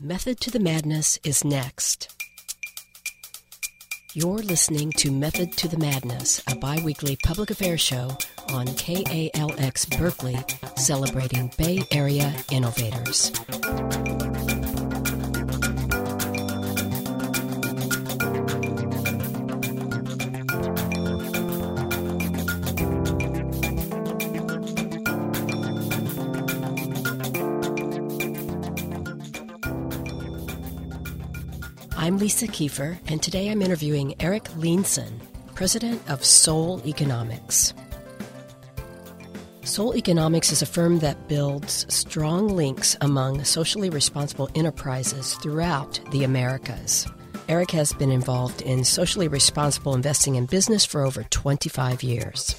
[0.00, 2.14] Method to the Madness is next.
[4.12, 8.10] You're listening to Method to the Madness, a bi weekly public affairs show
[8.50, 10.36] on KALX Berkeley,
[10.76, 13.32] celebrating Bay Area innovators.
[32.06, 35.18] I'm Lisa Kiefer, and today I'm interviewing Eric Leenson,
[35.56, 37.74] president of Sol Economics.
[39.62, 46.22] Sol Economics is a firm that builds strong links among socially responsible enterprises throughout the
[46.22, 47.08] Americas.
[47.48, 52.54] Eric has been involved in socially responsible investing in business for over 25 years.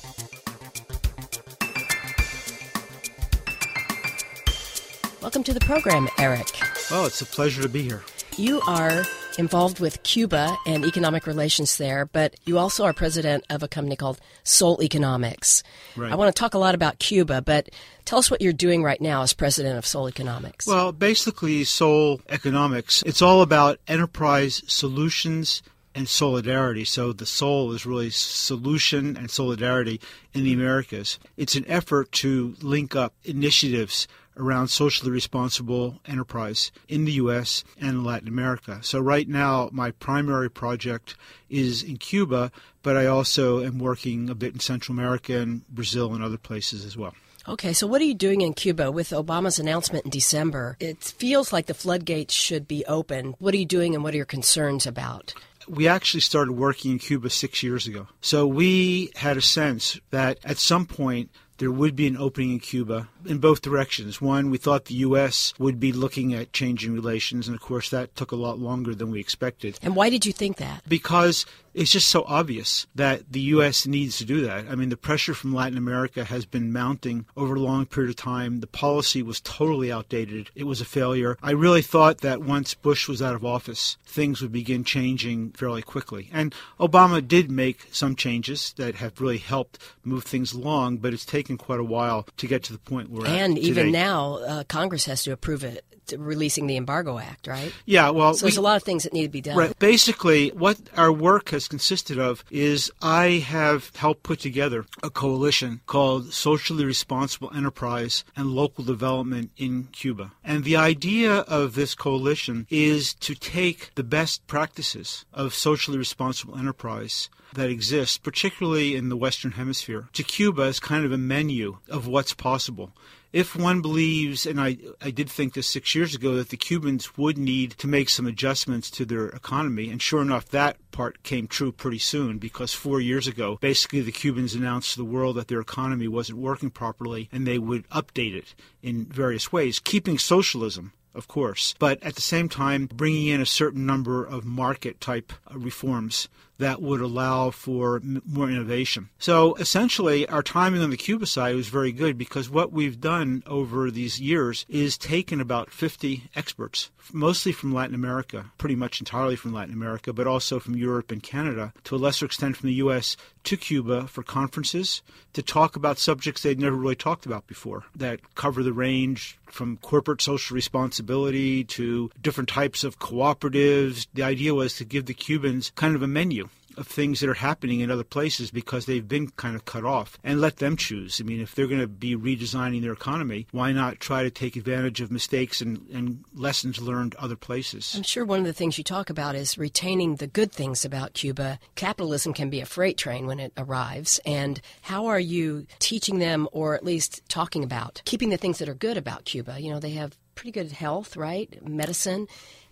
[5.21, 6.49] Welcome to the program, Eric.
[6.91, 8.03] Well, it's a pleasure to be here.
[8.35, 9.05] You are
[9.37, 13.95] involved with Cuba and economic relations there, but you also are president of a company
[13.95, 15.63] called Sol Economics.
[15.95, 16.11] Right.
[16.11, 17.69] I want to talk a lot about Cuba, but
[18.05, 20.67] tell us what you're doing right now as president of Sol Economics.
[20.67, 25.61] Well, basically, Sol Economics, it's all about enterprise solutions
[25.97, 26.85] and solidarity.
[26.85, 29.99] So the soul is really solution and solidarity
[30.33, 31.17] in the Americas.
[31.37, 37.63] It's an effort to link up initiatives around socially responsible enterprise in the U.S.
[37.79, 38.79] and Latin America.
[38.81, 41.15] So, right now, my primary project
[41.49, 42.51] is in Cuba,
[42.83, 46.85] but I also am working a bit in Central America and Brazil and other places
[46.85, 47.13] as well.
[47.47, 50.75] Okay, so what are you doing in Cuba with Obama's announcement in December?
[50.81, 53.35] It feels like the floodgates should be open.
[53.39, 55.33] What are you doing and what are your concerns about?
[55.67, 58.07] we actually started working in Cuba six years ago.
[58.21, 62.59] So we had a sense that at some point there would be an opening in
[62.59, 64.21] Cuba in both directions.
[64.21, 65.53] One, we thought the U.S.
[65.59, 69.11] would be looking at changing relations, and of course, that took a lot longer than
[69.11, 69.77] we expected.
[69.81, 70.83] And why did you think that?
[70.87, 71.45] Because
[71.77, 73.85] it's just so obvious that the U.S.
[73.85, 74.65] needs to do that.
[74.67, 78.15] I mean, the pressure from Latin America has been mounting over a long period of
[78.15, 78.61] time.
[78.61, 81.37] The policy was totally outdated, it was a failure.
[81.43, 85.83] I really thought that once Bush was out of office, things would begin changing fairly
[85.83, 86.29] quickly.
[86.33, 91.25] And Obama did make some changes that have really helped move things along, but it's
[91.25, 93.25] taken quite a while to get to the point where.
[93.25, 93.91] And even today.
[93.91, 95.85] now, uh, Congress has to approve it,
[96.17, 97.73] releasing the Embargo Act, right?
[97.85, 98.33] Yeah, well.
[98.33, 99.57] So there's a lot of things that need to be done.
[99.57, 99.77] Right.
[99.79, 105.81] Basically, what our work has consisted of is I have helped put together a coalition
[105.85, 110.31] called Socially Responsible Enterprise and Local Development in Cuba.
[110.43, 116.57] And the idea of this coalition is to take the best practices of socially responsible
[116.57, 121.77] enterprise that exists, particularly in the Western Hemisphere, to Cuba as kind of a menu
[121.89, 122.91] of what's possible
[123.33, 127.17] if one believes, and I, I did think this six years ago, that the Cubans
[127.17, 131.47] would need to make some adjustments to their economy, and sure enough, that part came
[131.47, 135.47] true pretty soon because four years ago, basically the Cubans announced to the world that
[135.47, 140.93] their economy wasn't working properly and they would update it in various ways, keeping socialism
[141.17, 145.33] of course, but at the same time bringing in a certain number of market type
[145.51, 149.09] uh, reforms that would allow for more innovation.
[149.19, 153.43] So essentially, our timing on the Cuba side was very good because what we've done
[153.45, 159.35] over these years is taken about 50 experts, mostly from Latin America, pretty much entirely
[159.35, 162.75] from Latin America, but also from Europe and Canada, to a lesser extent from the
[162.75, 163.15] U.S.,
[163.47, 165.01] to Cuba for conferences
[165.31, 169.77] to talk about subjects they'd never really talked about before that cover the range from
[169.77, 174.07] corporate social responsibility to different types of cooperatives.
[174.13, 176.46] The idea was to give the Cubans kind of a menu
[176.77, 180.17] of things that are happening in other places because they've been kind of cut off
[180.23, 181.19] and let them choose.
[181.19, 184.55] I mean, if they're going to be redesigning their economy, why not try to take
[184.55, 187.93] advantage of mistakes and, and lessons learned other places?
[187.95, 191.13] I'm sure one of the things you talk about is retaining the good things about
[191.13, 191.59] Cuba.
[191.75, 194.19] Capitalism can be a freight train when it arrives.
[194.25, 198.69] And how are you teaching them, or at least talking about, keeping the things that
[198.69, 199.59] are good about Cuba?
[199.59, 201.67] You know, they have pretty good health, right?
[201.67, 202.27] Medicine.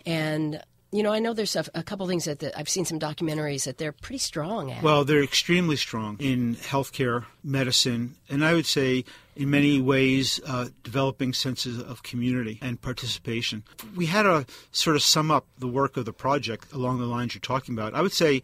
[0.05, 0.61] And
[0.95, 3.65] you know, I know there's a, a couple things that the, I've seen some documentaries
[3.65, 4.81] that they're pretty strong at.
[4.81, 9.03] Well, they're extremely strong in healthcare, medicine, and I would say
[9.35, 13.63] in many ways uh, developing senses of community and participation.
[13.95, 17.35] We had to sort of sum up the work of the project along the lines
[17.35, 17.93] you're talking about.
[17.93, 18.41] I would say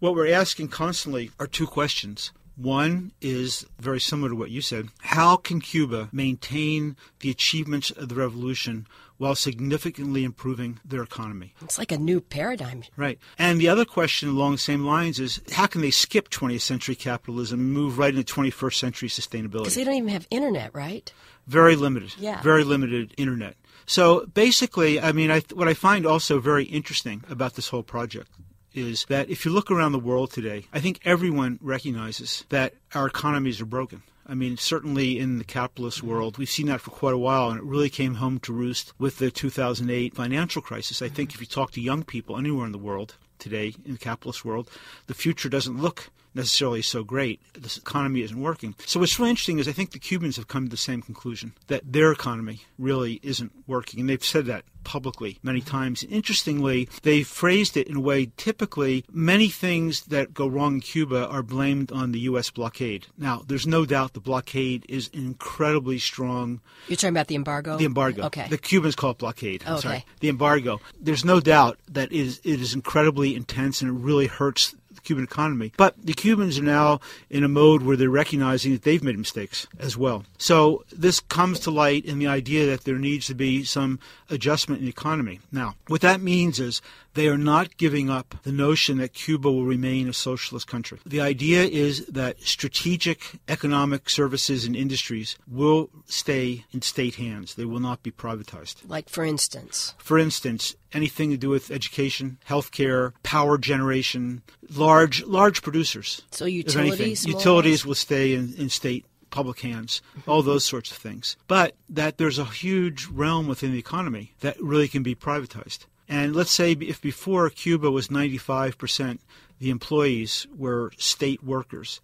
[0.00, 2.32] what we're asking constantly are two questions.
[2.56, 4.88] One is very similar to what you said.
[5.00, 8.86] How can Cuba maintain the achievements of the revolution
[9.16, 11.54] while significantly improving their economy?
[11.62, 12.84] It's like a new paradigm.
[12.96, 13.18] Right.
[13.38, 16.94] And the other question along the same lines is how can they skip 20th century
[16.94, 19.64] capitalism and move right into 21st century sustainability?
[19.64, 21.12] Because they don't even have internet, right?
[21.48, 22.14] Very limited.
[22.18, 22.40] Yeah.
[22.42, 23.56] Very limited internet.
[23.86, 28.30] So basically, I mean, I, what I find also very interesting about this whole project
[28.74, 33.06] is that if you look around the world today, I think everyone recognizes that our
[33.06, 34.02] economies are broken.
[34.26, 36.08] I mean, certainly in the capitalist mm-hmm.
[36.08, 38.92] world, we've seen that for quite a while, and it really came home to roost
[38.98, 41.02] with the 2008 financial crisis.
[41.02, 41.36] I think mm-hmm.
[41.36, 44.70] if you talk to young people anywhere in the world today, in the capitalist world,
[45.06, 47.40] the future doesn't look necessarily so great.
[47.54, 48.74] This economy isn't working.
[48.86, 51.54] So what's really interesting is I think the Cubans have come to the same conclusion
[51.68, 56.04] that their economy really isn't working, and they've said that publicly many times.
[56.04, 61.26] Interestingly, they phrased it in a way typically many things that go wrong in Cuba
[61.28, 62.50] are blamed on the U.S.
[62.50, 63.06] blockade.
[63.16, 66.60] Now, there's no doubt the blockade is incredibly strong.
[66.88, 67.78] You're talking about the embargo?
[67.78, 68.24] The embargo.
[68.24, 68.46] Okay.
[68.48, 69.62] The Cubans call it blockade.
[69.66, 69.80] I'm Okay.
[69.82, 70.04] sorry.
[70.20, 70.80] The embargo.
[71.00, 75.24] There's no doubt that it is, it is incredibly intense and it really hurts Cuban
[75.24, 75.72] economy.
[75.76, 79.66] But the Cubans are now in a mode where they're recognizing that they've made mistakes
[79.78, 80.24] as well.
[80.38, 83.98] So this comes to light in the idea that there needs to be some
[84.30, 85.40] adjustment in the economy.
[85.52, 86.82] Now, what that means is
[87.14, 90.98] they are not giving up the notion that Cuba will remain a socialist country.
[91.06, 97.54] The idea is that strategic economic services and industries will stay in state hands.
[97.54, 98.76] They will not be privatized.
[98.86, 104.42] Like, for instance, For instance, anything to do with education, healthcare, power generation,
[104.74, 106.22] large large producers.
[106.30, 111.36] so utilities, utilities will stay in, in state public hands, all those sorts of things.
[111.48, 115.86] But that there's a huge realm within the economy that really can be privatized.
[116.08, 119.18] And let's say if before Cuba was 95%
[119.60, 122.00] the employees were state workers,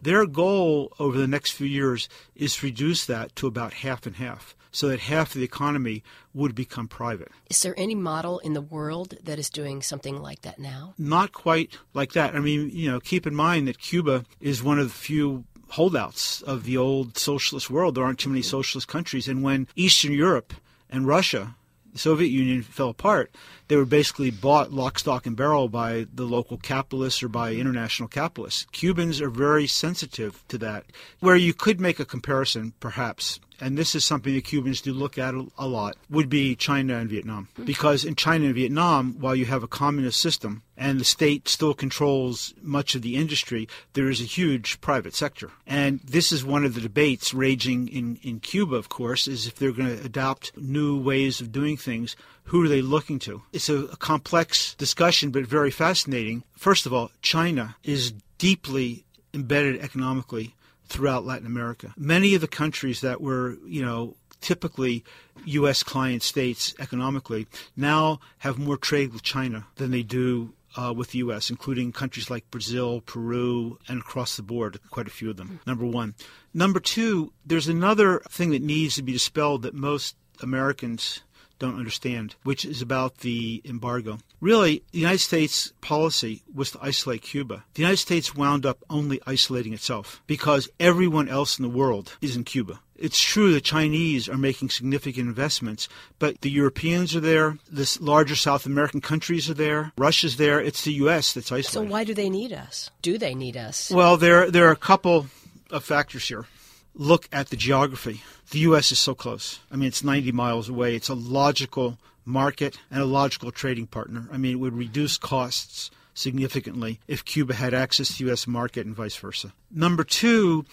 [0.00, 4.16] their goal over the next few years is to reduce that to about half and
[4.16, 6.02] half, so that half of the economy
[6.32, 7.30] would become private.
[7.48, 10.94] Is there any model in the world that is doing something like that now?
[10.98, 12.34] not quite like that.
[12.34, 16.42] I mean, you know, keep in mind that Cuba is one of the few holdouts
[16.42, 17.94] of the old socialist world.
[17.94, 19.28] There aren't too many socialist countries.
[19.28, 20.54] And when Eastern Europe
[20.90, 21.56] and Russia,
[21.94, 23.30] Soviet Union, fell apart,
[23.68, 28.08] they were basically bought lock, stock, and barrel by the local capitalists or by international
[28.08, 28.66] capitalists.
[28.72, 30.84] Cubans are very sensitive to that.
[31.20, 35.18] Where you could make a comparison, perhaps, and this is something the Cubans do look
[35.18, 37.48] at a, a lot, would be China and Vietnam.
[37.54, 37.64] Mm-hmm.
[37.64, 41.74] Because in China and Vietnam, while you have a communist system and the state still
[41.74, 45.50] controls much of the industry, there is a huge private sector.
[45.66, 49.56] And this is one of the debates raging in, in Cuba, of course, is if
[49.56, 53.42] they're going to adopt new ways of doing things, who are they looking to?
[53.52, 56.44] It's a, a complex discussion, but very fascinating.
[56.56, 60.54] First of all, China is deeply embedded economically
[60.86, 61.94] throughout Latin America.
[61.96, 65.04] Many of the countries that were, you know, typically
[65.46, 65.82] U.S.
[65.82, 67.46] client states economically
[67.76, 72.30] now have more trade with China than they do uh, with the U.S., including countries
[72.30, 75.60] like Brazil, Peru, and across the board, quite a few of them.
[75.66, 76.14] Number one.
[76.52, 81.22] Number two, there's another thing that needs to be dispelled that most Americans
[81.58, 84.18] don't understand, which is about the embargo.
[84.40, 87.64] Really, the United States policy was to isolate Cuba.
[87.74, 92.36] The United States wound up only isolating itself because everyone else in the world is
[92.36, 92.80] in Cuba.
[92.96, 98.36] It's true the Chinese are making significant investments, but the Europeans are there, the larger
[98.36, 101.32] South American countries are there, Russia's there, it's the U.S.
[101.32, 101.88] that's isolating.
[101.88, 102.90] So why do they need us?
[103.02, 103.90] Do they need us?
[103.90, 105.26] Well, there there are a couple
[105.70, 106.46] of factors here.
[106.94, 108.22] Look at the geography.
[108.50, 108.92] The U.S.
[108.92, 109.58] is so close.
[109.70, 110.94] I mean, it's 90 miles away.
[110.94, 114.28] It's a logical market and a logical trading partner.
[114.32, 118.46] I mean, it would reduce costs significantly if Cuba had access to the U.S.
[118.46, 119.52] market and vice versa.
[119.70, 120.64] Number two,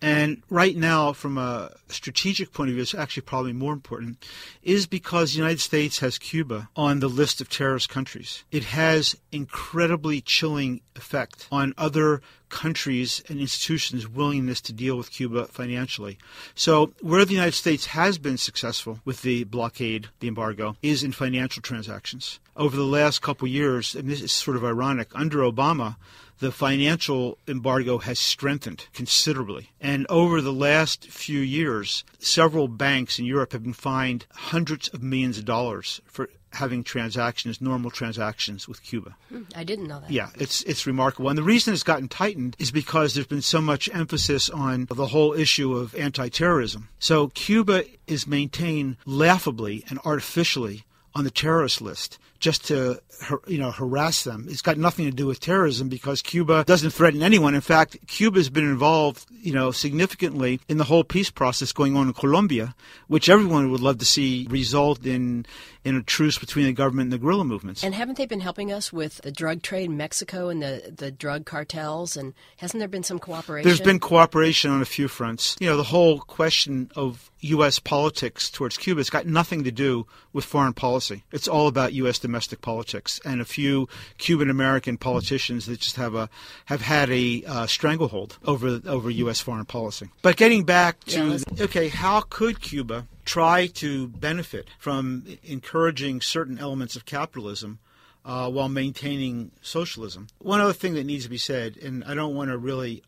[0.00, 4.24] and right now, from a strategic point of view, it's actually probably more important,
[4.62, 8.44] is because the United States has Cuba on the list of terrorist countries.
[8.52, 15.46] It has incredibly chilling effect on other countries and institutions' willingness to deal with Cuba
[15.46, 16.16] financially.
[16.54, 21.10] So, where the United States has been successful with the blockade, the embargo, is in
[21.10, 22.38] financial transactions.
[22.56, 25.96] Over the last couple years, and this is sort of ironic, under Obama,
[26.38, 29.70] the financial embargo has strengthened considerably.
[29.80, 35.02] And over the last few years, several banks in Europe have been fined hundreds of
[35.02, 39.14] millions of dollars for having transactions, normal transactions with Cuba.
[39.28, 40.10] Hmm, I didn't know that.
[40.10, 41.28] Yeah, it's it's remarkable.
[41.28, 45.08] And the reason it's gotten tightened is because there's been so much emphasis on the
[45.08, 46.88] whole issue of anti-terrorism.
[46.98, 50.84] So Cuba is maintained laughably and artificially
[51.18, 53.00] on the terrorist list just to
[53.48, 54.46] you know harass them.
[54.48, 57.54] It's got nothing to do with terrorism because Cuba doesn't threaten anyone.
[57.54, 61.96] In fact, Cuba has been involved you know significantly in the whole peace process going
[61.96, 62.74] on in Colombia,
[63.08, 65.46] which everyone would love to see result in
[65.84, 67.82] in a truce between the government and the guerrilla movements.
[67.82, 71.10] And haven't they been helping us with the drug trade in Mexico and the the
[71.10, 72.16] drug cartels?
[72.16, 73.66] And hasn't there been some cooperation?
[73.66, 75.56] There's been cooperation on a few fronts.
[75.58, 77.78] You know, the whole question of U.S.
[77.78, 81.07] politics towards Cuba has got nothing to do with foreign policy.
[81.32, 82.18] It's all about U.S.
[82.18, 83.88] domestic politics and a few
[84.18, 86.28] Cuban American politicians that just have a
[86.66, 89.40] have had a uh, stranglehold over over U.S.
[89.40, 90.08] foreign policy.
[90.22, 96.58] But getting back to yeah, okay, how could Cuba try to benefit from encouraging certain
[96.58, 97.78] elements of capitalism?
[98.24, 100.26] Uh, while maintaining socialism.
[100.38, 103.02] One other thing that needs to be said, and I don't want to really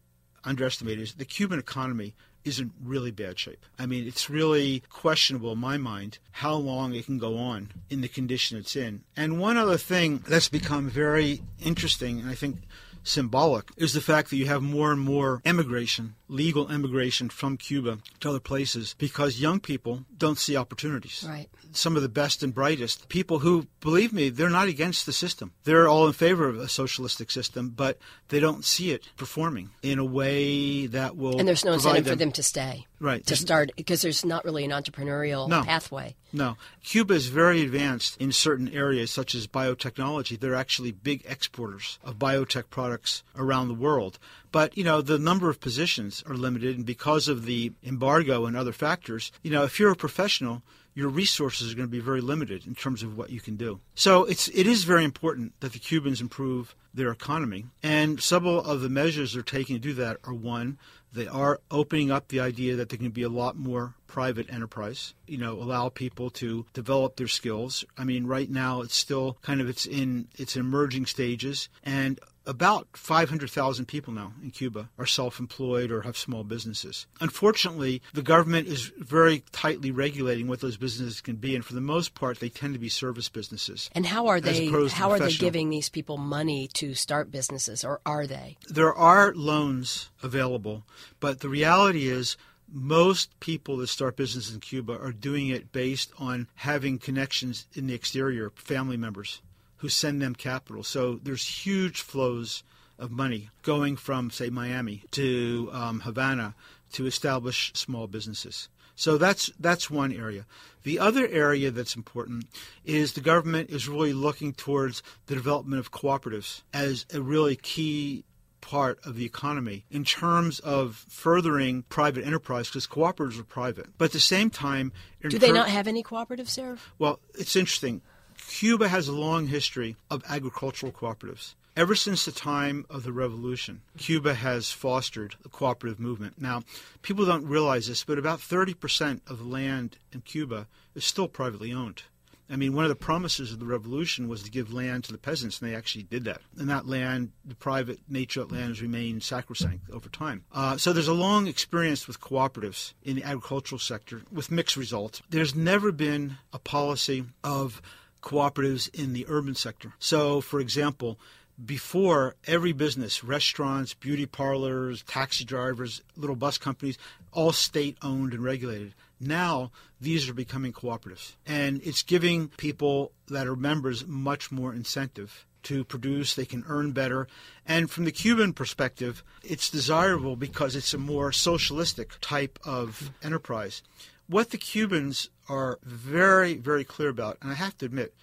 [0.44, 3.64] underestimate, is the Cuban economy is in really bad shape.
[3.78, 8.00] I mean, it's really questionable in my mind how long it can go on in
[8.00, 9.02] the condition it's in.
[9.16, 12.58] And one other thing that's become very interesting, and I think
[13.02, 17.98] symbolic, is the fact that you have more and more emigration, legal emigration from Cuba
[18.20, 21.24] to other places because young people don't see opportunities.
[21.26, 21.48] Right.
[21.72, 25.52] Some of the best and brightest people who, believe me, they're not against the system.
[25.64, 29.98] They're all in favor of a socialistic system, but they don't see it performing in
[29.98, 31.38] a way that will.
[31.38, 32.86] And there's no incentive them, for them to stay.
[32.98, 33.24] Right.
[33.26, 35.62] To start, because there's not really an entrepreneurial no.
[35.62, 36.16] pathway.
[36.32, 36.56] No.
[36.84, 40.38] Cuba is very advanced in certain areas, such as biotechnology.
[40.38, 42.89] They're actually big exporters of biotech products
[43.36, 44.18] around the world.
[44.52, 48.56] But, you know, the number of positions are limited, and because of the embargo and
[48.56, 50.62] other factors, you know, if you're a professional,
[50.94, 53.80] your resources are going to be very limited in terms of what you can do.
[53.94, 58.80] So it's it is very important that the Cubans improve their economy, and several of
[58.80, 60.78] the measures they're taking to do that are one,
[61.12, 65.14] they are opening up the idea that there can be a lot more private enterprise.
[65.26, 67.84] You know, allow people to develop their skills.
[67.96, 72.88] I mean, right now it's still kind of it's in its emerging stages, and about
[72.94, 77.06] 500,000 people now in Cuba are self employed or have small businesses.
[77.20, 81.80] Unfortunately, the government is very tightly regulating what those businesses can be, and for the
[81.80, 83.90] most part, they tend to be service businesses.
[83.94, 88.00] And how are they how are they giving these people money to start businesses, or
[88.06, 88.56] are they?
[88.68, 90.84] There are loans available,
[91.20, 92.36] but the reality is
[92.72, 97.88] most people that start business in Cuba are doing it based on having connections in
[97.88, 99.40] the exterior, family members
[99.80, 100.82] who send them capital.
[100.82, 102.62] So there's huge flows
[102.98, 106.54] of money going from, say, Miami to um, Havana
[106.92, 108.68] to establish small businesses.
[108.94, 110.44] So that's that's one area.
[110.82, 112.44] The other area that's important
[112.84, 118.24] is the government is really looking towards the development of cooperatives as a really key
[118.60, 123.86] part of the economy in terms of furthering private enterprise because cooperatives are private.
[123.96, 124.92] But at the same time,
[125.26, 126.76] do they not have any cooperatives there?
[126.98, 128.02] Well, it's interesting.
[128.50, 131.54] Cuba has a long history of agricultural cooperatives.
[131.76, 136.34] Ever since the time of the revolution, Cuba has fostered the cooperative movement.
[136.36, 136.64] Now,
[137.00, 140.66] people don't realize this, but about 30% of the land in Cuba
[140.96, 142.02] is still privately owned.
[142.50, 145.18] I mean, one of the promises of the revolution was to give land to the
[145.18, 146.40] peasants, and they actually did that.
[146.58, 150.44] And that land, the private nature of land, has remained sacrosanct over time.
[150.52, 155.22] Uh, so there's a long experience with cooperatives in the agricultural sector with mixed results.
[155.30, 157.80] There's never been a policy of
[158.22, 159.94] cooperatives in the urban sector.
[159.98, 161.18] So, for example,
[161.64, 166.98] before every business, restaurants, beauty parlors, taxi drivers, little bus companies,
[167.32, 168.94] all state owned and regulated.
[169.20, 171.34] Now these are becoming cooperatives.
[171.46, 176.92] And it's giving people that are members much more incentive to produce, they can earn
[176.92, 177.28] better.
[177.66, 183.82] And from the Cuban perspective, it's desirable because it's a more socialistic type of enterprise.
[184.30, 188.14] What the Cubans are very, very clear about, and I have to admit,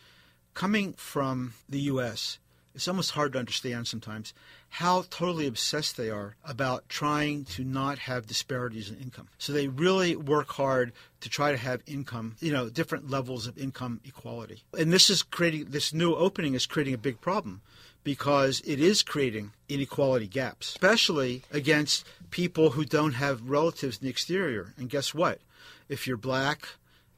[0.53, 2.39] coming from the U.S.,
[2.73, 4.33] it's almost hard to understand sometimes
[4.69, 9.27] how totally obsessed they are about trying to not have disparities in income.
[9.37, 13.57] So they really work hard to try to have income, you know, different levels of
[13.57, 14.63] income equality.
[14.79, 17.59] And this is creating, this new opening is creating a big problem
[18.05, 24.09] because it is creating inequality gaps, especially against people who don't have relatives in the
[24.09, 24.73] exterior.
[24.77, 25.41] And guess what?
[25.89, 26.67] If you're black,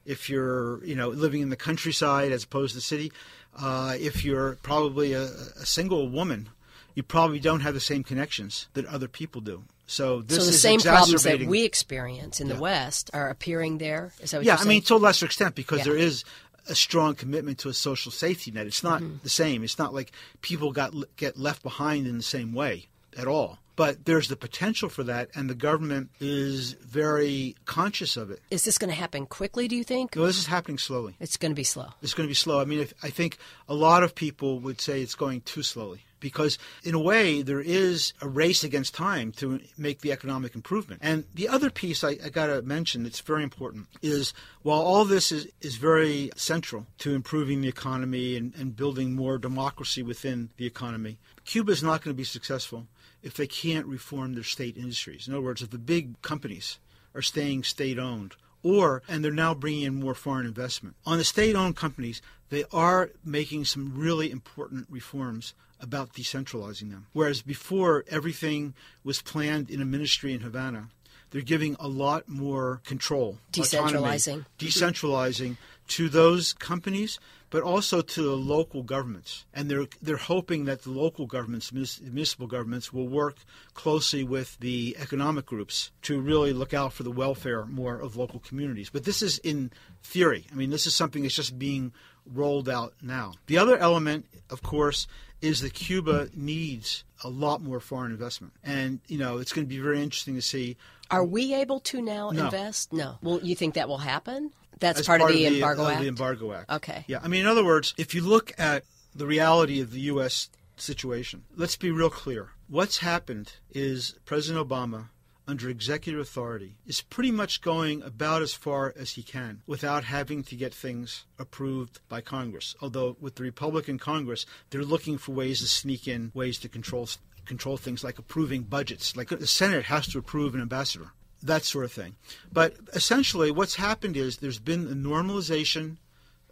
[0.04, 3.12] if you're, you know, living in the countryside as opposed to the city,
[3.58, 6.48] uh, if you're probably a, a, single woman,
[6.94, 9.64] you probably don't have the same connections that other people do.
[9.86, 12.54] So this so the is same problems that we experience in yeah.
[12.54, 14.12] the West are appearing there.
[14.20, 15.84] Is that what yeah, I mean to a lesser extent because yeah.
[15.84, 16.24] there is
[16.68, 18.66] a strong commitment to a social safety net.
[18.66, 19.16] It's not mm-hmm.
[19.24, 19.64] the same.
[19.64, 20.12] It's not like
[20.42, 22.86] people got get left behind in the same way
[23.16, 23.58] at all.
[23.80, 28.42] But there's the potential for that, and the government is very conscious of it.
[28.50, 30.16] Is this going to happen quickly, do you think?
[30.16, 31.16] Well, this is happening slowly.
[31.18, 31.88] It's going to be slow.
[32.02, 32.60] It's going to be slow.
[32.60, 33.38] I mean, if, I think
[33.70, 37.62] a lot of people would say it's going too slowly because in a way there
[37.62, 41.00] is a race against time to make the economic improvement.
[41.02, 45.06] And the other piece I, I got to mention that's very important is while all
[45.06, 50.50] this is, is very central to improving the economy and, and building more democracy within
[50.58, 52.86] the economy, Cuba is not going to be successful
[53.22, 55.28] if they can't reform their state industries.
[55.28, 56.78] In other words, if the big companies
[57.14, 60.96] are staying state owned or and they're now bringing in more foreign investment.
[61.06, 67.06] On the state-owned companies, they are making some really important reforms about decentralizing them.
[67.12, 70.88] Whereas before everything was planned in a ministry in Havana,
[71.30, 75.56] they're giving a lot more control, decentralizing, autonomy, decentralizing
[75.90, 77.18] to those companies,
[77.50, 79.44] but also to the local governments.
[79.52, 83.38] And they're they're hoping that the local governments, municipal governments, will work
[83.74, 88.38] closely with the economic groups to really look out for the welfare more of local
[88.38, 88.88] communities.
[88.88, 90.46] But this is in theory.
[90.52, 91.92] I mean, this is something that's just being
[92.24, 93.34] rolled out now.
[93.46, 95.08] The other element, of course,
[95.40, 98.52] is that Cuba needs a lot more foreign investment.
[98.62, 100.76] And, you know, it's going to be very interesting to see.
[101.10, 102.44] Are we able to now no.
[102.44, 102.92] invest?
[102.92, 103.16] No.
[103.22, 104.52] Well, you think that will happen?
[104.80, 106.00] That's part, part, of the, the Embargo of Act?
[106.00, 106.70] the Embargo Act.
[106.70, 107.04] Okay.
[107.06, 107.20] Yeah.
[107.22, 108.84] I mean, in other words, if you look at
[109.14, 110.50] the reality of the U.S.
[110.76, 112.50] situation, let's be real clear.
[112.68, 115.08] What's happened is President Obama
[115.46, 120.44] under executive authority is pretty much going about as far as he can without having
[120.44, 122.76] to get things approved by Congress.
[122.80, 127.08] Although with the Republican Congress, they're looking for ways to sneak in ways to control
[127.46, 129.16] control things like approving budgets.
[129.16, 131.10] Like the Senate has to approve an ambassador
[131.42, 132.16] that sort of thing.
[132.52, 135.96] But essentially, what's happened is there's been a normalization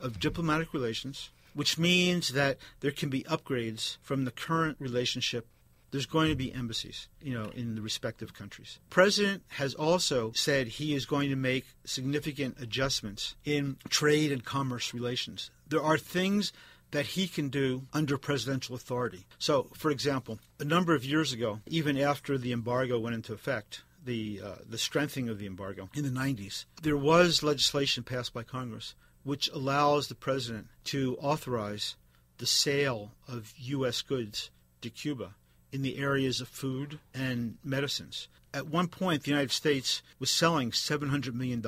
[0.00, 5.46] of diplomatic relations, which means that there can be upgrades from the current relationship.
[5.90, 8.78] There's going to be embassies, you know, in the respective countries.
[8.90, 14.92] President has also said he is going to make significant adjustments in trade and commerce
[14.92, 15.50] relations.
[15.66, 16.52] There are things
[16.90, 19.26] that he can do under presidential authority.
[19.38, 23.82] So, for example, a number of years ago, even after the embargo went into effect,
[24.08, 28.42] the uh, the strengthening of the embargo in the 90s, there was legislation passed by
[28.42, 28.94] Congress
[29.28, 31.96] which allows the president to authorize
[32.38, 34.00] the sale of U.S.
[34.00, 34.50] goods
[34.80, 35.34] to Cuba
[35.70, 38.28] in the areas of food and medicines.
[38.54, 41.62] At one point, the United States was selling $700 million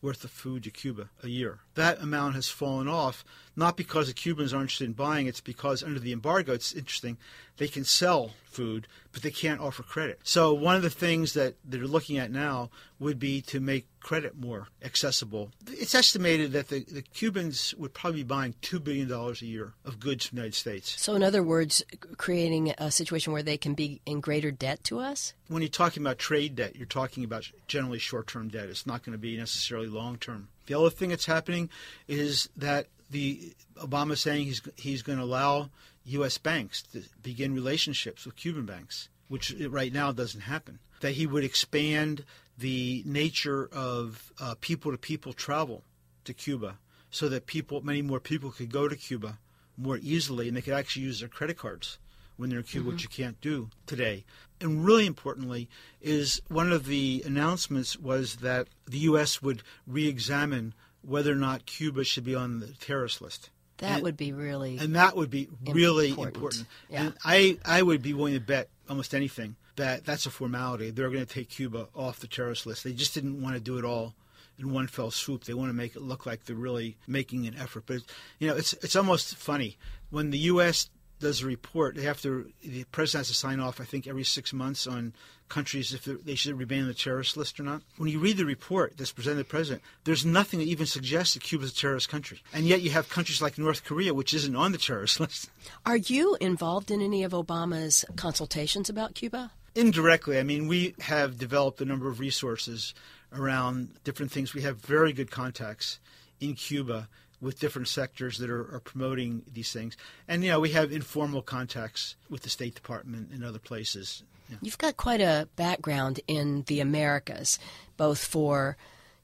[0.00, 1.58] worth of food to Cuba a year.
[1.74, 3.22] That amount has fallen off,
[3.56, 7.16] not because the Cubans aren't interested in buying, it's because under the embargo, it's interesting,
[7.56, 10.20] they can sell food, but they can't offer credit.
[10.22, 14.36] So one of the things that they're looking at now would be to make credit
[14.38, 15.50] more accessible.
[15.68, 19.98] It's estimated that the, the Cubans would probably be buying $2 billion a year of
[19.98, 21.00] goods from the United States.
[21.00, 21.82] So, in other words,
[22.16, 25.34] creating a situation where they can be in greater debt to us?
[25.48, 28.68] When you're talking about trade debt, you're talking about generally short term debt.
[28.68, 30.48] It's not going to be necessarily long term.
[30.66, 31.68] The other thing that's happening
[32.08, 35.70] is that the Obama saying he's he's going to allow
[36.04, 36.36] U.S.
[36.36, 40.80] banks to begin relationships with Cuban banks, which right now doesn't happen.
[41.00, 42.24] That he would expand
[42.58, 45.84] the nature of people to people travel
[46.24, 46.78] to Cuba
[47.10, 49.38] so that people, many more people could go to Cuba
[49.76, 51.98] more easily and they could actually use their credit cards
[52.36, 52.94] when they're in Cuba, mm-hmm.
[52.94, 54.24] which you can't do today.
[54.60, 55.68] And really importantly,
[56.02, 59.40] is one of the announcements was that the U.S.
[59.40, 60.74] would re examine
[61.06, 63.50] whether or not Cuba should be on the terrorist list.
[63.78, 66.36] That and, would be really and that would be really important.
[66.36, 66.66] important.
[66.88, 67.00] Yeah.
[67.00, 70.90] And I I would be willing to bet almost anything that that's a formality.
[70.90, 72.84] They're going to take Cuba off the terrorist list.
[72.84, 74.14] They just didn't want to do it all
[74.58, 75.44] in one fell swoop.
[75.44, 77.84] They want to make it look like they're really making an effort.
[77.86, 77.98] But
[78.38, 79.76] you know, it's it's almost funny
[80.10, 80.88] when the U.S.
[81.24, 81.96] does a report.
[81.96, 83.80] They have to the president has to sign off.
[83.80, 85.12] I think every six months on
[85.48, 87.82] countries if they should remain on the terrorist list or not.
[87.96, 91.34] When you read the report that's presented to the president, there's nothing that even suggests
[91.34, 92.42] that Cuba's a terrorist country.
[92.52, 95.50] And yet you have countries like North Korea, which isn't on the terrorist list.
[95.84, 99.50] Are you involved in any of Obama's consultations about Cuba?
[99.74, 100.38] Indirectly.
[100.38, 102.94] I mean, we have developed a number of resources
[103.32, 104.54] around different things.
[104.54, 105.98] We have very good contacts
[106.40, 107.08] in Cuba
[107.44, 109.96] with different sectors that are, are, promoting these things.
[110.26, 114.22] And, you know, we have informal contacts with the State Department and other places.
[114.48, 114.56] Yeah.
[114.62, 117.58] You've got quite a background in the Americas,
[117.96, 118.76] both for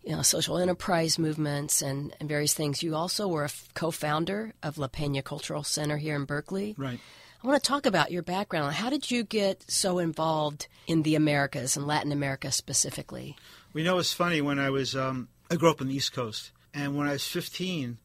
[0.03, 2.83] you know, social enterprise movements and, and various things.
[2.83, 6.75] You also were a co-founder of La Peña Cultural Center here in Berkeley.
[6.79, 7.01] Right.
[7.43, 8.75] I want to talk about your background.
[8.75, 13.37] How did you get so involved in the Americas and Latin America specifically?
[13.73, 16.53] We know it's funny when I was um, I grew up on the East Coast,
[16.75, 17.99] and when I was 15,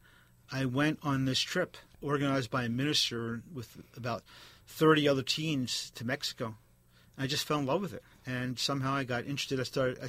[0.52, 4.22] I went on this trip organized by a minister with about
[4.66, 6.56] 30 other teens to Mexico
[7.18, 9.58] I just fell in love with it, and somehow I got interested.
[9.58, 9.98] I started.
[10.02, 10.08] I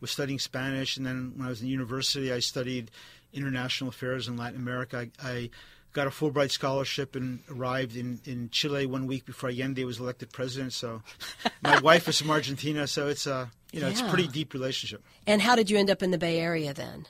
[0.00, 2.90] was studying Spanish, and then when I was in university, I studied
[3.32, 5.08] international affairs in Latin America.
[5.22, 5.50] I, I
[5.92, 10.32] got a Fulbright scholarship and arrived in, in Chile one week before Allende was elected
[10.32, 10.72] president.
[10.72, 11.02] So
[11.62, 13.92] my wife is from Argentina, so it's a you know yeah.
[13.92, 15.04] it's a pretty deep relationship.
[15.28, 17.06] And how did you end up in the Bay Area then?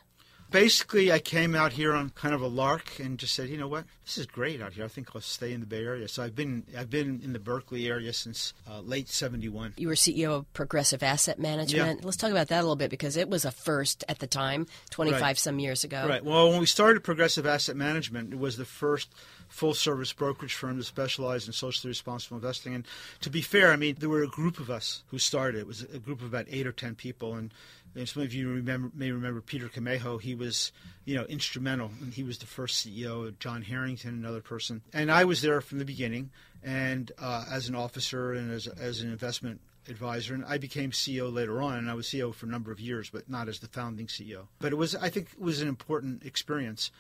[0.51, 3.69] Basically, I came out here on kind of a lark and just said, you know
[3.69, 4.85] what, this is great out here.
[4.85, 6.09] I think I'll stay in the Bay Area.
[6.09, 9.75] So I've been I've been in the Berkeley area since uh, late '71.
[9.77, 12.01] You were CEO of Progressive Asset Management.
[12.01, 12.05] Yeah.
[12.05, 14.67] Let's talk about that a little bit because it was a first at the time,
[14.91, 15.39] 25 right.
[15.39, 16.07] some years ago.
[16.09, 16.25] Right.
[16.25, 19.15] Well, when we started Progressive Asset Management, it was the first
[19.49, 22.75] full service brokerage firm to specialize in socially responsible investing.
[22.75, 22.87] And
[23.21, 25.61] to be fair, I mean, there were a group of us who started.
[25.61, 27.53] It was a group of about eight or ten people, and
[27.95, 30.21] and some of you remember, may remember Peter Camejo.
[30.21, 30.73] He was,
[31.05, 33.27] you know, instrumental, and he was the first CEO.
[33.27, 36.31] Of John Harrington, another person, and I was there from the beginning,
[36.63, 41.33] and uh, as an officer and as as an investment advisor, and I became CEO
[41.33, 43.69] later on, and I was CEO for a number of years, but not as the
[43.69, 44.47] founding CEO.
[44.61, 46.91] But it was, I think, it was an important experience,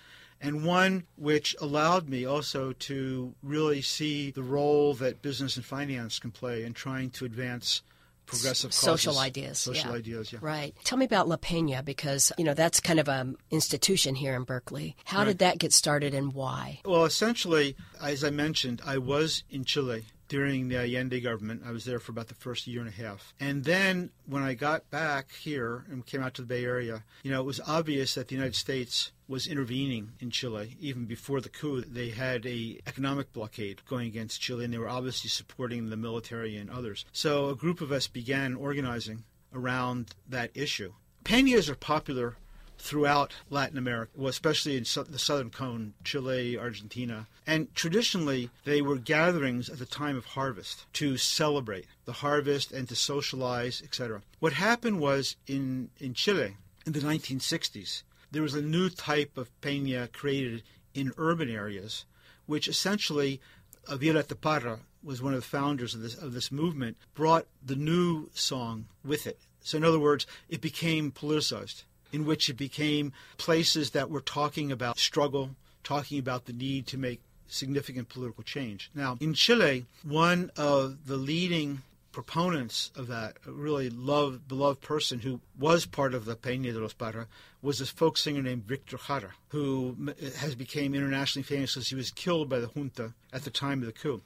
[0.41, 6.19] and one which allowed me also to really see the role that business and finance
[6.19, 7.83] can play in trying to advance
[8.31, 9.59] progressive causes, social ideas.
[9.59, 9.97] Social yeah.
[9.97, 10.39] ideas, yeah.
[10.43, 10.75] Right.
[10.85, 14.35] Tell me about La Peña because you know that's kind of an um, institution here
[14.35, 14.97] in Berkeley.
[15.05, 15.27] How right.
[15.27, 16.81] did that get started and why?
[16.85, 21.63] Well, essentially, as I mentioned, I was in Chile during the Allende government.
[21.67, 23.35] I was there for about the first year and a half.
[23.39, 27.33] And then when I got back here and came out to the Bay Area, you
[27.33, 31.49] know, it was obvious that the United States was intervening in Chile even before the
[31.49, 31.83] coup.
[31.83, 36.57] They had a economic blockade going against Chile, and they were obviously supporting the military
[36.57, 37.05] and others.
[37.13, 40.95] So a group of us began organizing around that issue.
[41.25, 42.37] Peñas are popular
[42.81, 47.27] throughout Latin America, well, especially in the southern cone, Chile, Argentina.
[47.47, 52.89] And traditionally, they were gatherings at the time of harvest to celebrate the harvest and
[52.89, 54.23] to socialize, etc.
[54.39, 59.51] What happened was in, in Chile in the 1960s, there was a new type of
[59.61, 60.63] peña created
[60.95, 62.05] in urban areas,
[62.47, 63.41] which essentially,
[63.89, 67.77] uh, Violeta Parra was one of the founders of this, of this movement, brought the
[67.77, 69.39] new song with it.
[69.63, 74.73] So, in other words, it became politicized in which it became places that were talking
[74.73, 75.51] about struggle,
[75.85, 78.91] talking about the need to make significant political change.
[78.95, 85.21] Now, in Chile, one of the leading proponents of that, a really loved, beloved person
[85.21, 87.27] who was part of the Peña de los Parra,
[87.63, 89.97] was this folk singer named Victor Jara, who
[90.39, 93.87] has become internationally famous because he was killed by the junta at the time of
[93.87, 94.23] the coup.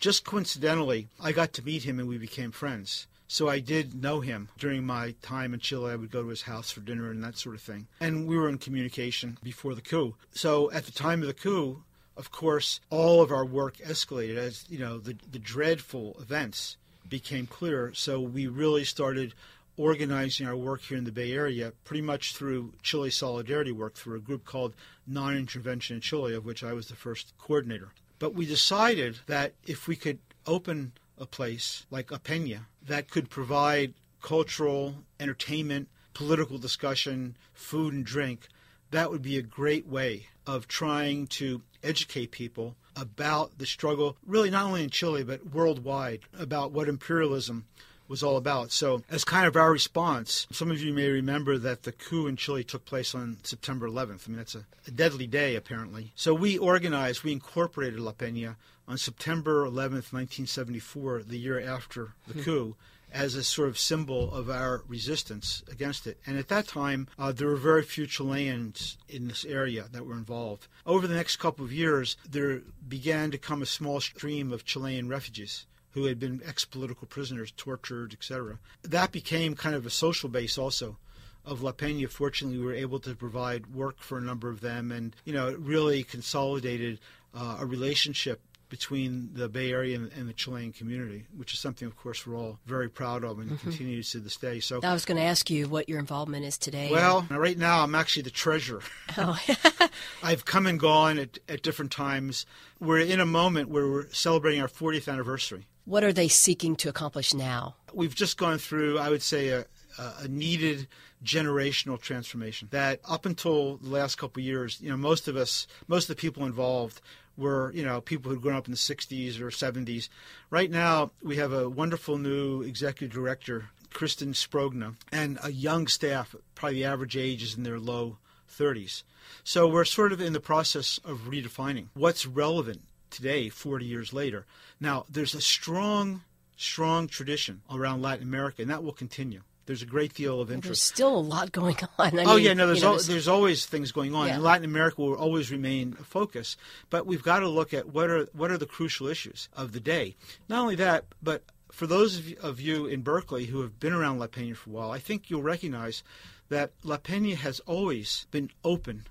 [0.00, 3.06] Just coincidentally, I got to meet him and we became friends.
[3.26, 5.92] So I did know him during my time in Chile.
[5.92, 7.86] I would go to his house for dinner and that sort of thing.
[8.00, 10.14] And we were in communication before the coup.
[10.32, 11.82] So at the time of the coup,
[12.16, 16.76] of course, all of our work escalated as, you know, the, the dreadful events
[17.08, 17.92] became clear.
[17.94, 19.34] So we really started
[19.76, 24.16] organizing our work here in the Bay Area pretty much through Chile Solidarity work through
[24.16, 24.74] a group called
[25.06, 27.88] Non Intervention in Chile, of which I was the first coordinator.
[28.18, 33.30] But we decided that if we could open a place like a Peña that could
[33.30, 38.48] provide cultural, entertainment, political discussion, food and drink,
[38.90, 44.50] that would be a great way of trying to educate people about the struggle, really
[44.50, 47.64] not only in Chile, but worldwide, about what imperialism
[48.06, 48.70] was all about.
[48.70, 52.36] So, as kind of our response, some of you may remember that the coup in
[52.36, 54.28] Chile took place on September 11th.
[54.28, 56.12] I mean, that's a, a deadly day, apparently.
[56.14, 62.34] So, we organized, we incorporated La Peña on September 11th, 1974, the year after the
[62.34, 62.42] hmm.
[62.42, 62.76] coup.
[63.12, 66.18] As a sort of symbol of our resistance against it.
[66.26, 70.14] And at that time, uh, there were very few Chileans in this area that were
[70.14, 70.66] involved.
[70.84, 75.08] Over the next couple of years, there began to come a small stream of Chilean
[75.08, 78.58] refugees who had been ex political prisoners, tortured, etc.
[78.82, 80.96] That became kind of a social base also
[81.44, 82.08] of La Peña.
[82.08, 85.48] Fortunately, we were able to provide work for a number of them, and you know,
[85.48, 86.98] it really consolidated
[87.32, 88.40] uh, a relationship
[88.74, 92.36] between the Bay Area and, and, the Chilean community, which is something, of course, we're
[92.36, 93.70] all very proud of and mm-hmm.
[93.70, 94.58] continues to this day.
[94.58, 96.88] So I was going to ask you what your involvement is today.
[96.90, 98.82] Well, right now I'm actually the treasurer.
[99.16, 99.38] Oh.
[100.24, 102.46] I've come and gone at, at different times.
[102.80, 105.66] We're in a moment where we're celebrating our 40th anniversary.
[105.84, 107.76] What are they seeking to accomplish now?
[107.92, 109.66] We've just gone through, I would say, a,
[109.98, 110.88] a needed
[111.24, 112.68] generational transformation.
[112.72, 116.16] That up until the last couple of years, you know, most of us, most of
[116.16, 117.00] the people involved
[117.36, 120.08] were, you know, people who'd grown up in the 60s or 70s.
[120.50, 126.34] Right now, we have a wonderful new executive director, Kristen Sprogna, and a young staff.
[126.54, 128.18] Probably the average age is in their low
[128.50, 129.02] 30s.
[129.42, 134.46] So we're sort of in the process of redefining what's relevant today, 40 years later.
[134.80, 136.22] Now, there's a strong
[136.56, 139.42] strong tradition around Latin America, and that will continue.
[139.66, 140.80] There's a great deal of interest.
[140.80, 142.18] There's still a lot going on.
[142.18, 144.38] I oh mean, yeah, no, there's you know, al- there's always things going on, Yeah.
[144.38, 146.56] Latin America will always remain a focus.
[146.90, 149.80] But we've got to look at what are what are the crucial issues of the
[149.80, 150.16] day.
[150.48, 153.92] Not only that, but for those of you, of you in Berkeley who have been
[153.92, 156.02] around La Peña for a while, I think you'll recognize
[156.48, 159.06] that La Peña has always been open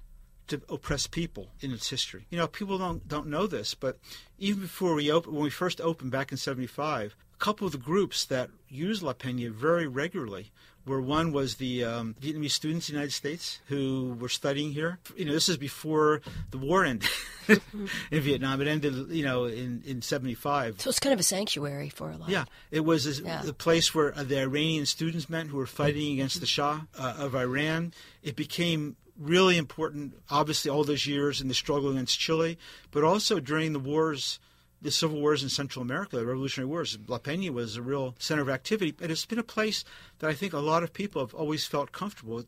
[0.48, 2.26] to oppressed people in its history.
[2.30, 3.98] You know, people don't don't know this, but
[4.38, 7.78] even before we opened, when we first opened back in '75, a couple of the
[7.80, 10.52] groups that used La Peña very regularly
[10.86, 15.00] were one was the um, Vietnamese students in the United States who were studying here.
[15.16, 17.10] You know, this is before the war ended
[17.48, 18.60] in Vietnam.
[18.62, 20.82] It ended, you know, in in '75.
[20.82, 22.30] so it's kind of a sanctuary for a lot.
[22.30, 23.42] Yeah, it was a, Yeah.
[23.44, 27.34] the place where the Iranian students met who were fighting against the Shah uh, of
[27.34, 27.94] Iran.
[28.22, 32.58] It became really important, obviously, all those years in the struggle against Chile,
[32.92, 34.38] but also during the wars,
[34.84, 36.98] the civil wars in Central America, the Revolutionary Wars.
[37.08, 39.84] La Peña was a real center of activity, and it's been a place
[40.20, 42.44] that I think a lot of people have always felt comfortable.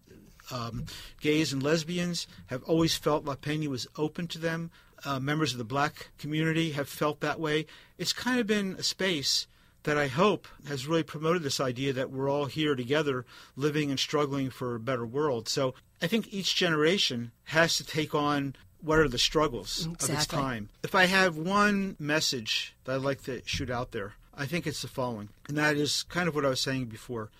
[0.52, 0.86] Um,
[1.20, 4.70] gays and lesbians have always felt La Peña was open to them.
[5.04, 7.66] Uh, members of the black community have felt that way.
[7.98, 9.48] It's kind of been a space
[9.84, 14.00] that I hope has really promoted this idea that we're all here together, living and
[14.00, 15.48] struggling for a better world.
[15.48, 20.28] So I think each generation has to take on what are the struggles of its
[20.28, 20.70] time.
[20.84, 24.82] If I have one message that I'd like to shoot out there, I think it's
[24.82, 27.32] the following, and that is kind of what I was saying before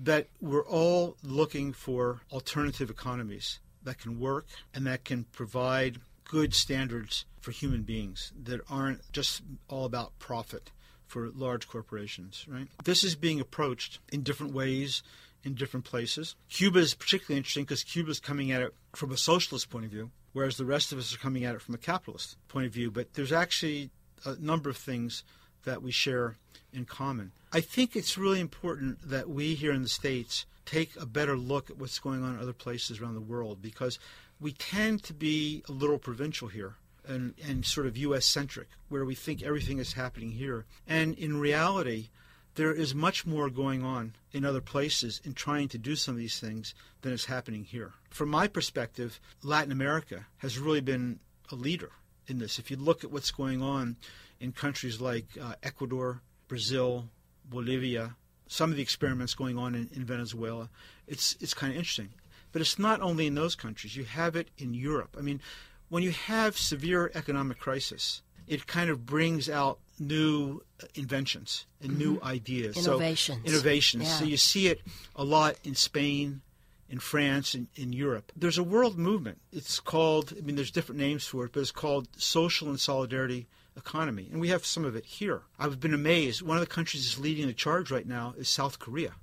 [0.00, 6.54] that we're all looking for alternative economies that can work and that can provide good
[6.54, 10.70] standards for human beings that aren't just all about profit
[11.06, 12.68] for large corporations, right?
[12.84, 15.02] This is being approached in different ways
[15.44, 16.34] in different places.
[16.48, 19.90] Cuba is particularly interesting because Cuba is coming at it from a socialist point of
[19.90, 22.72] view, whereas the rest of us are coming at it from a capitalist point of
[22.72, 22.90] view.
[22.90, 23.90] But there's actually
[24.24, 25.22] a number of things
[25.64, 26.36] that we share
[26.72, 27.32] in common.
[27.52, 31.70] I think it's really important that we here in the States take a better look
[31.70, 33.98] at what's going on in other places around the world because
[34.40, 36.74] we tend to be a little provincial here
[37.06, 38.26] and, and sort of U.S.
[38.26, 40.66] centric, where we think everything is happening here.
[40.86, 42.10] And in reality,
[42.54, 46.18] there is much more going on in other places in trying to do some of
[46.18, 47.92] these things than is happening here.
[48.10, 51.90] From my perspective, Latin America has really been a leader
[52.26, 52.58] in this.
[52.58, 53.96] If you look at what's going on
[54.40, 57.08] in countries like uh, Ecuador, Brazil,
[57.48, 60.68] Bolivia, some of the experiments going on in, in Venezuela,
[61.06, 62.10] it's it's kind of interesting.
[62.52, 63.96] But it's not only in those countries.
[63.96, 65.16] You have it in Europe.
[65.18, 65.40] I mean,
[65.88, 70.62] when you have severe economic crisis, it kind of brings out new
[70.94, 72.76] inventions and new ideas.
[72.76, 72.90] Mm-hmm.
[72.90, 73.42] Innovations.
[73.44, 74.08] So, innovations.
[74.10, 74.80] So you see it
[75.16, 76.40] a lot in Spain,
[76.88, 78.32] in France, and in Europe.
[78.36, 79.38] There's a world movement.
[79.52, 83.46] It's called, I mean, there's different names for it, but it's called social and solidarity
[83.76, 84.28] economy.
[84.30, 85.42] And we have some of it here.
[85.58, 86.42] I've been amazed.
[86.42, 89.14] One of the countries that's leading the charge right now is South Korea.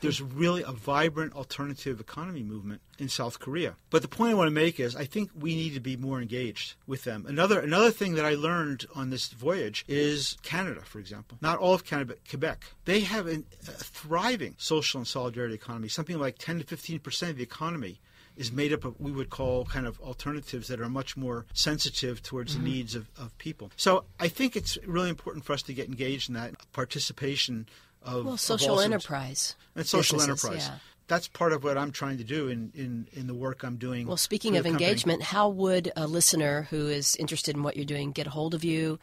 [0.00, 3.76] There's really a vibrant alternative economy movement in South Korea.
[3.90, 6.20] But the point I want to make is I think we need to be more
[6.20, 7.26] engaged with them.
[7.28, 11.38] Another another thing that I learned on this voyage is Canada, for example.
[11.40, 12.64] Not all of Canada, but Quebec.
[12.84, 15.88] They have an, a thriving social and solidarity economy.
[15.88, 18.00] Something like 10 to 15 percent of the economy
[18.36, 21.44] is made up of what we would call kind of alternatives that are much more
[21.52, 22.68] sensitive towards the mm-hmm.
[22.68, 23.70] needs of, of people.
[23.76, 27.66] So I think it's really important for us to get engaged in that participation
[28.02, 28.84] of Well, social sorts.
[28.84, 29.54] enterprise.
[29.74, 30.66] And social enterprise.
[30.68, 30.76] yeah.
[31.08, 34.06] That's part of what I'm trying to do in, in, in the work I'm doing.
[34.06, 38.12] Well, speaking of engagement, how would a listener who is interested in what you're doing
[38.12, 39.00] get a hold of you?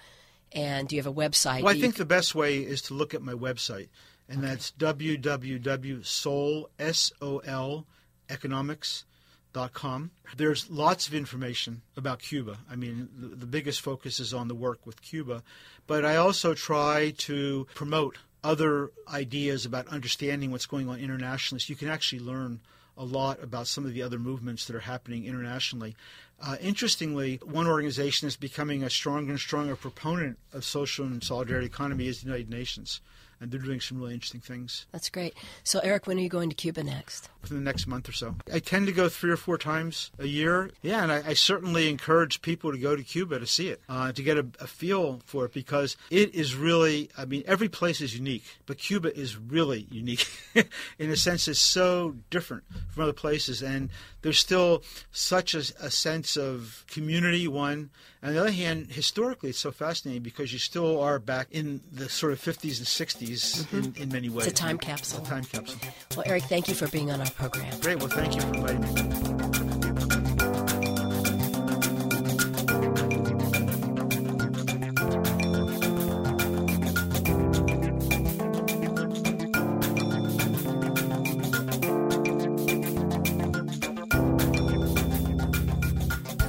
[0.53, 1.63] And do you have a website?
[1.63, 3.89] Well, I think the best way is to look at my website,
[4.29, 7.85] and that's www.sol, S-O-L,
[8.29, 10.11] economics.com.
[10.37, 12.59] There's lots of information about Cuba.
[12.69, 15.43] I mean, the, the biggest focus is on the work with Cuba,
[15.85, 21.69] but I also try to promote other ideas about understanding what's going on internationally so
[21.69, 22.61] you can actually learn
[22.97, 25.97] a lot about some of the other movements that are happening internationally.
[26.41, 31.67] Uh, interestingly, one organization that's becoming a stronger and stronger proponent of social and solidarity
[31.67, 33.01] economy is the United Nations,
[33.39, 35.35] and they're doing some really interesting things That's great.
[35.63, 37.29] So, Eric, when are you going to Cuba next?
[37.49, 38.35] within the next month or so.
[38.51, 40.69] I tend to go three or four times a year.
[40.81, 44.11] Yeah, and I, I certainly encourage people to go to Cuba to see it, uh,
[44.11, 48.01] to get a, a feel for it, because it is really, I mean, every place
[48.01, 50.27] is unique, but Cuba is really unique
[50.99, 53.61] in a sense it's so different from other places.
[53.61, 53.89] And
[54.21, 57.89] there's still such a, a sense of community, one.
[58.21, 61.81] And on the other hand, historically, it's so fascinating because you still are back in
[61.91, 63.77] the sort of 50s and 60s 60s mm-hmm.
[63.77, 64.47] in, in, many ways.
[64.47, 65.19] It's a time capsule.
[65.19, 65.79] It's a time capsule.
[66.15, 67.79] Well, Eric, thank you for being on our program.
[67.79, 67.99] Great.
[67.99, 69.77] Well, thank you for inviting me.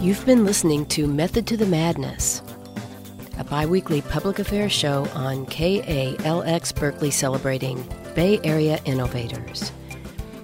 [0.01, 2.41] You've been listening to Method to the Madness
[3.49, 7.83] a biweekly public affairs show on KALX Berkeley celebrating
[8.15, 9.73] Bay Area innovators.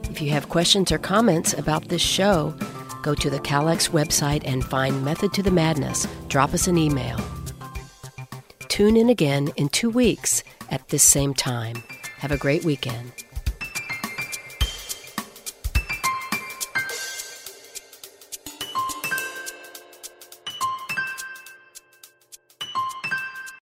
[0.05, 2.55] If you have questions or comments about this show,
[3.03, 6.07] go to the KALX website and find Method to the Madness.
[6.29, 7.19] Drop us an email.
[8.69, 11.77] Tune in again in two weeks at this same time.
[12.19, 13.13] Have a great weekend.